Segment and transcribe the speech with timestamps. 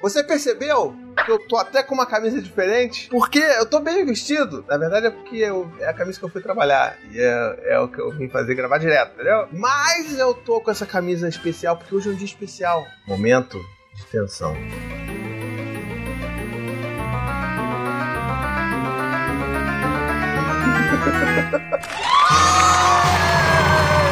[0.00, 0.94] Você percebeu
[1.24, 3.08] que eu tô até com uma camisa diferente?
[3.08, 4.64] Porque eu tô bem vestido.
[4.68, 6.96] Na verdade é porque eu, é a camisa que eu fui trabalhar.
[7.10, 9.48] E é, é o que eu vim fazer gravar direto, entendeu?
[9.52, 12.86] Mas eu tô com essa camisa especial porque hoje é um dia especial.
[13.06, 13.58] Momento
[13.94, 14.54] de tensão.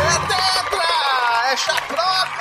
[0.08, 1.52] É tetra!
[1.52, 2.35] É chaproca!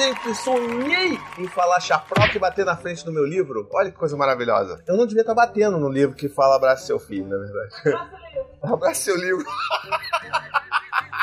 [0.00, 3.68] Eu sempre sonhei em falar chaproca e bater na frente do meu livro.
[3.70, 4.82] Olha que coisa maravilhosa.
[4.86, 7.74] Eu não devia estar batendo no livro que fala abraço seu filho, na verdade.
[8.62, 9.44] Abraço seu livro.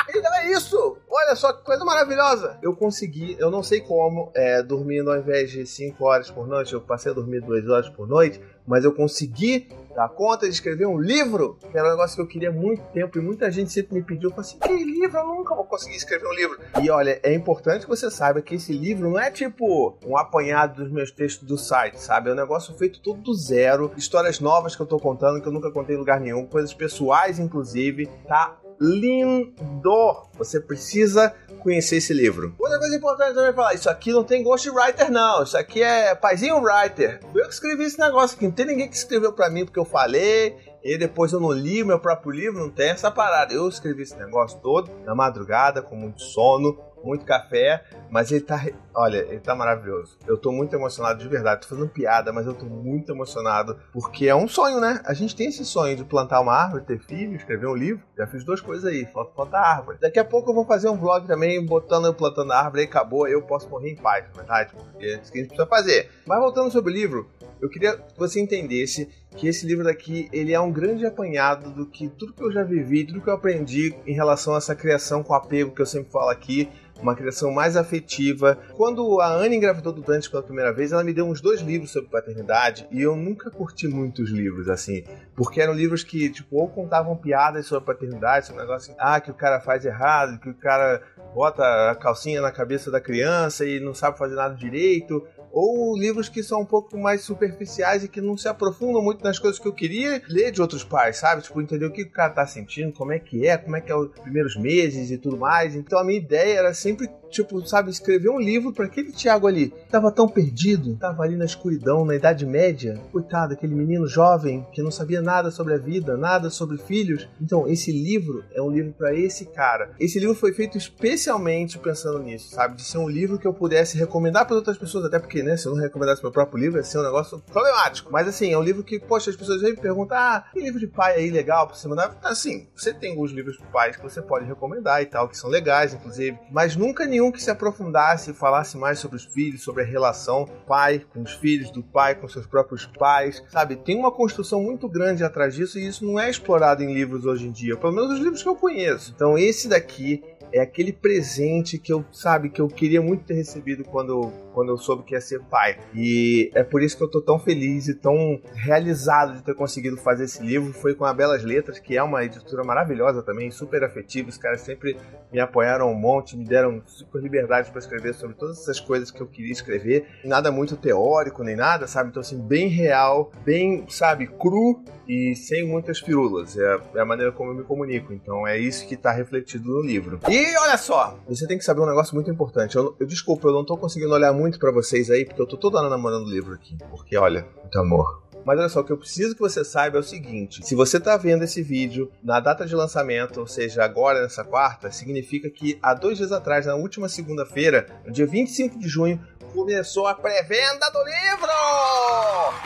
[0.08, 0.96] Então é isso!
[1.10, 2.58] Olha só que coisa maravilhosa!
[2.62, 6.72] Eu consegui, eu não sei como, é, dormindo ao invés de 5 horas por noite,
[6.72, 10.86] eu passei a dormir 2 horas por noite, mas eu consegui dar conta de escrever
[10.86, 13.72] um livro, que era um negócio que eu queria há muito tempo e muita gente
[13.72, 14.30] sempre me pediu.
[14.30, 15.18] Falei assim: que livro?
[15.18, 16.58] Eu nunca vou conseguir escrever um livro.
[16.82, 20.82] E olha, é importante que você saiba que esse livro não é tipo um apanhado
[20.82, 22.30] dos meus textos do site, sabe?
[22.30, 25.52] É um negócio feito tudo do zero, histórias novas que eu tô contando que eu
[25.52, 28.56] nunca contei em lugar nenhum, coisas pessoais, inclusive, tá?
[28.80, 30.22] Lindo.
[30.36, 32.54] Você precisa conhecer esse livro.
[32.58, 36.62] Outra coisa importante também falar, isso aqui não tem ghostwriter não, isso aqui é paizinho
[36.62, 37.20] writer.
[37.34, 39.84] Eu que escrevi esse negócio aqui, não tem ninguém que escreveu para mim porque eu
[39.84, 43.52] falei, e depois eu não li o meu próprio livro, não tem essa parada.
[43.52, 48.64] Eu escrevi esse negócio todo na madrugada, com muito sono, muito café, mas ele tá.
[48.94, 50.18] Olha, ele tá maravilhoso.
[50.26, 51.62] Eu tô muito emocionado de verdade.
[51.62, 55.00] Tô fazendo piada, mas eu tô muito emocionado porque é um sonho, né?
[55.04, 58.02] A gente tem esse sonho de plantar uma árvore, ter filho, escrever um livro.
[58.16, 59.98] Já fiz duas coisas aí, falta plantar árvore.
[60.00, 62.88] Daqui a pouco eu vou fazer um vlog também, botando eu plantando a árvore, aí
[62.88, 65.68] acabou, eu posso morrer em paz, na verdade, porque é isso que a gente precisa
[65.68, 66.10] fazer.
[66.26, 67.28] Mas voltando sobre o livro,
[67.60, 71.86] eu queria que você entendesse que esse livro daqui ele é um grande apanhado do
[71.86, 75.22] que tudo que eu já vivi, tudo que eu aprendi em relação a essa criação
[75.22, 76.68] com apego que eu sempre falo aqui,
[77.00, 78.58] uma criação mais afetiva.
[78.76, 81.90] Quando a Anne engravidou do Dante pela primeira vez, ela me deu uns dois livros
[81.90, 85.04] sobre paternidade e eu nunca curti muitos livros assim,
[85.34, 89.20] porque eram livros que tipo ou contavam piadas sobre paternidade, sobre um negócio assim, ah,
[89.20, 91.02] que o cara faz errado, que o cara
[91.34, 96.28] bota a calcinha na cabeça da criança e não sabe fazer nada direito, ou livros
[96.28, 99.66] que são um pouco mais superficiais e que não se aprofundam muito nas coisas que
[99.66, 101.42] eu queria ler de outros pais, sabe?
[101.42, 103.90] Tipo, entender o que o cara tá sentindo, como é que é, como é que
[103.90, 105.74] é os primeiros meses e tudo mais.
[105.74, 109.72] Então a minha ideia era sempre tipo, sabe, escrever um livro para aquele Tiago ali.
[109.90, 113.00] Tava tão perdido, tava ali na escuridão, na Idade Média.
[113.12, 117.28] Coitado, aquele menino jovem que não sabia nada sobre a vida, nada sobre filhos.
[117.40, 119.90] Então, esse livro é um livro para esse cara.
[119.98, 122.76] Esse livro foi feito especialmente pensando nisso, sabe?
[122.76, 125.66] De ser um livro que eu pudesse recomendar para outras pessoas, até porque, né, se
[125.66, 128.10] eu não recomendasse meu próprio livro, ia ser um negócio problemático.
[128.12, 130.78] Mas assim, é um livro que, poxa, as pessoas vêm me perguntam: ah, que livro
[130.78, 132.16] de pai aí legal pra você mandar?
[132.22, 135.50] Assim, você tem alguns livros de pais que você pode recomendar e tal, que são
[135.50, 139.82] legais, inclusive, mas nunca nenhum que se aprofundasse e falasse mais sobre os filhos, sobre
[139.82, 143.76] a relação pai com os filhos, do pai com seus próprios pais, sabe?
[143.76, 147.46] Tem uma construção muito grande atrás disso e isso não é explorado em livros hoje
[147.46, 149.12] em dia, pelo menos os livros que eu conheço.
[149.14, 150.22] Então esse daqui
[150.52, 154.78] é aquele presente que eu, sabe, que eu queria muito ter recebido quando, quando eu
[154.78, 155.78] soube que ia ser pai.
[155.94, 159.96] E é por isso que eu tô tão feliz e tão realizado de ter conseguido
[159.96, 160.72] fazer esse livro.
[160.72, 164.28] Foi com a Belas Letras, que é uma editora maravilhosa também, super afetiva.
[164.28, 164.96] Os caras sempre
[165.32, 169.20] me apoiaram um monte, me deram super liberdade para escrever sobre todas essas coisas que
[169.20, 170.06] eu queria escrever.
[170.24, 172.10] Nada muito teórico nem nada, sabe?
[172.10, 176.56] Então, assim, bem real, bem, sabe, cru e sem muitas firulas.
[176.56, 178.12] É, é a maneira como eu me comunico.
[178.12, 180.20] Então, é isso que tá refletido no livro.
[180.28, 182.76] E olha só, você tem que saber um negócio muito importante.
[182.76, 185.56] Eu, eu desculpa, eu não tô conseguindo olhar muito para vocês aí, porque eu tô
[185.56, 186.76] toda hora namorando o livro aqui.
[186.90, 188.28] Porque, olha, muito amor.
[188.44, 190.96] Mas olha só, o que eu preciso que você saiba é o seguinte: se você
[190.96, 195.78] está vendo esse vídeo na data de lançamento, ou seja, agora nessa quarta, significa que
[195.82, 199.20] há dois dias atrás, na última segunda-feira, no dia 25 de junho,
[199.52, 201.48] começou a pré-venda do livro!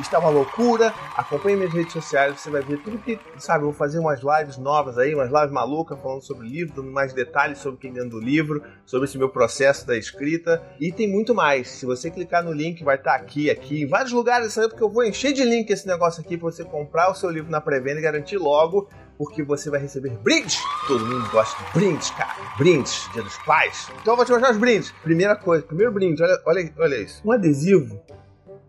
[0.01, 0.93] Está uma loucura.
[1.17, 4.99] Acompanhe minhas redes sociais, você vai ver tudo que, sabe, vou fazer umas lives novas
[4.99, 8.21] aí, umas lives malucas falando sobre o livro, dando mais detalhes sobre quem dentro do
[8.21, 10.63] livro, sobre esse meu processo da escrita.
[10.81, 11.69] E tem muito mais.
[11.69, 14.69] Se você clicar no link, vai estar aqui, aqui, em vários lugares, sabe?
[14.69, 17.51] Porque eu vou encher de link esse negócio aqui para você comprar o seu livro
[17.51, 20.59] na pré-venda e garantir logo porque você vai receber brindes.
[20.87, 22.35] Todo mundo gosta de brindes, cara.
[22.59, 23.89] Brindes, dia dos pais.
[24.01, 24.93] Então eu vou te mostrar os brindes.
[25.03, 27.23] Primeira coisa, primeiro brinde, olha, olha, olha isso.
[27.25, 28.01] Um adesivo.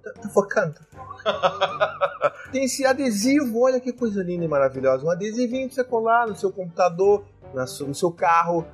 [0.03, 0.75] Tá, tá focando?
[2.51, 5.05] Tem esse adesivo, olha que coisa linda e maravilhosa.
[5.05, 7.23] Um adesivinho pra você colar no seu computador,
[7.53, 8.65] no seu carro.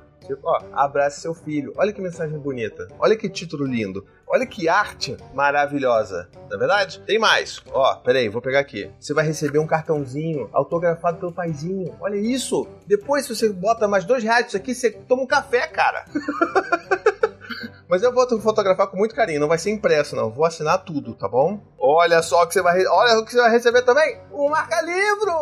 [0.42, 1.72] Ó, abrace seu filho.
[1.76, 2.88] Olha que mensagem bonita.
[2.98, 4.04] Olha que título lindo.
[4.32, 6.30] Olha que arte maravilhosa.
[6.48, 7.00] Não é verdade?
[7.00, 7.60] Tem mais.
[7.72, 8.88] Ó, peraí, vou pegar aqui.
[8.96, 11.96] Você vai receber um cartãozinho autografado pelo paizinho.
[12.00, 12.64] Olha isso.
[12.86, 16.04] Depois, se você bota mais dois reais aqui, você toma um café, cara.
[17.88, 20.30] Mas eu vou fotografar com muito carinho, não vai ser impresso, não.
[20.30, 21.60] Vou assinar tudo, tá bom?
[21.76, 24.16] Olha só o que você vai, olha o que você vai receber também.
[24.32, 25.32] Um marca-livro!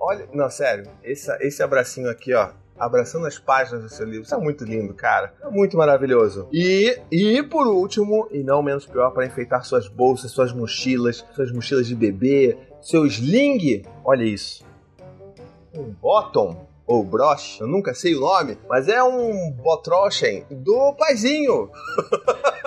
[0.00, 4.22] Olha, não, sério, esse, esse abracinho aqui, ó abraçando as páginas do seu livro.
[4.22, 5.32] Isso é muito lindo, cara.
[5.42, 6.48] É muito maravilhoso.
[6.52, 11.52] E, e por último, e não menos pior, para enfeitar suas bolsas, suas mochilas, suas
[11.52, 13.82] mochilas de bebê, seu sling.
[14.04, 14.64] Olha isso.
[15.74, 21.70] Um bottom ou broche, eu nunca sei o nome, mas é um botrochen do paizinho.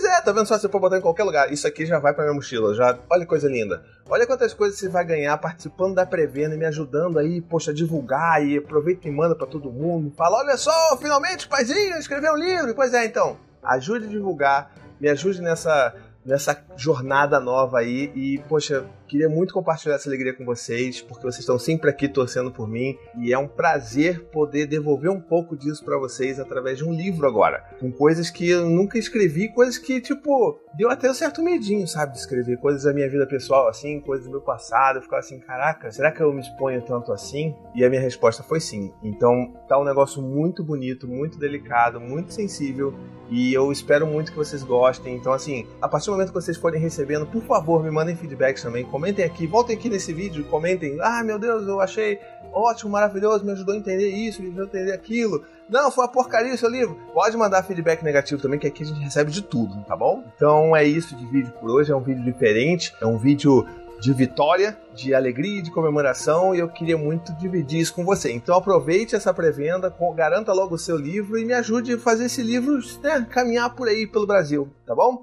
[0.00, 0.56] Pois é, tá vendo só?
[0.56, 1.52] Você pode botar em qualquer lugar.
[1.52, 2.96] Isso aqui já vai pra minha mochila, já.
[3.10, 3.82] Olha que coisa linda.
[4.08, 7.74] Olha quantas coisas você vai ganhar participando da pré-venda e me ajudando aí, poxa, a
[7.74, 10.12] divulgar e aproveita e manda para todo mundo.
[10.16, 12.76] Fala, olha só, finalmente, paizinho, escreveu um livro.
[12.76, 15.92] Pois é, então, ajude a divulgar, me ajude nessa
[16.24, 21.38] nessa jornada nova aí e, poxa, Queria muito compartilhar essa alegria com vocês, porque vocês
[21.38, 25.82] estão sempre aqui torcendo por mim e é um prazer poder devolver um pouco disso
[25.82, 29.98] para vocês através de um livro agora, com coisas que eu nunca escrevi, coisas que,
[29.98, 33.98] tipo, deu até um certo medinho, sabe, de escrever coisas da minha vida pessoal, assim,
[33.98, 34.96] coisas do meu passado.
[34.96, 37.54] Eu ficava assim, caraca, será que eu me exponho tanto assim?
[37.74, 38.92] E a minha resposta foi sim.
[39.02, 42.94] Então, tá um negócio muito bonito, muito delicado, muito sensível
[43.30, 45.14] e eu espero muito que vocês gostem.
[45.14, 48.62] Então, assim, a partir do momento que vocês forem recebendo, por favor, me mandem feedbacks
[48.62, 50.98] também Comentem aqui, voltem aqui nesse vídeo, comentem.
[51.00, 52.18] Ah, meu Deus, eu achei
[52.52, 55.44] ótimo, maravilhoso, me ajudou a entender isso, me ajudou a entender aquilo.
[55.70, 56.98] Não, foi uma porcaria o seu livro.
[57.14, 60.24] Pode mandar feedback negativo também, que aqui a gente recebe de tudo, tá bom?
[60.34, 63.64] Então é isso de vídeo por hoje, é um vídeo diferente, é um vídeo
[64.00, 68.32] de vitória, de alegria e de comemoração, e eu queria muito dividir isso com você.
[68.32, 72.42] Então aproveite essa pré-venda, garanta logo o seu livro e me ajude a fazer esse
[72.42, 75.22] livro né, caminhar por aí pelo Brasil, tá bom?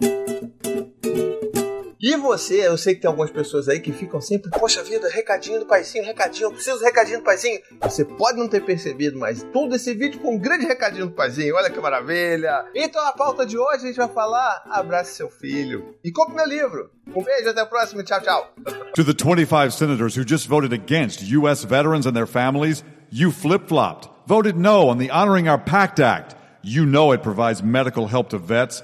[2.05, 5.61] E você, eu sei que tem algumas pessoas aí que ficam sempre, poxa vida, recadinho
[5.61, 7.59] do paizinho, recadinho, eu preciso do recadinho do paizinho.
[7.81, 11.55] Você pode não ter percebido, mas todo esse vídeo com um grande recadinho do paizinho,
[11.55, 12.63] olha que maravilha.
[12.75, 16.45] Então a pauta de hoje a gente vai falar, abrace seu filho e compre meu
[16.45, 16.91] livro.
[17.07, 18.53] Um beijo, até a próxima, tchau, tchau.
[18.93, 21.65] To the 25 senators who just voted against U.S.
[21.65, 26.35] veterans and their families, you flip-flopped, voted no on the Honoring Our Pact Act.
[26.61, 28.83] You know it provides medical help to vets